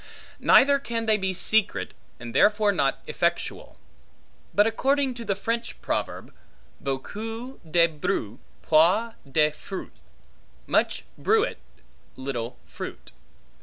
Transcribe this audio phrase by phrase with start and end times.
[0.39, 3.77] Neither can they be secret, and therefore not effectual;
[4.51, 6.33] but according to the French proverb,
[6.79, 9.93] Beaucoup de bruit, peu de fruit;
[10.65, 11.59] Much bruit
[12.15, 13.11] little fruit.